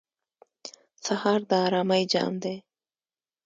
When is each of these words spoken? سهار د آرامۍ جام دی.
سهار 1.05 1.39
د 1.49 1.51
آرامۍ 1.65 2.03
جام 2.13 2.33
دی. 2.43 2.55